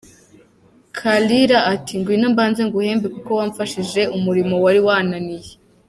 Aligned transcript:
Kalira 0.97 1.59
ati: 1.73 1.93
«Ngwino 1.99 2.27
mbanze 2.33 2.61
nguhembe 2.67 3.07
kuko 3.15 3.29
wamfashije 3.39 4.01
umurimo 4.17 4.53
wari 4.63 4.79
wananiye». 4.87 5.51